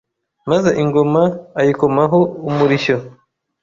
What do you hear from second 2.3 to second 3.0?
umurishyo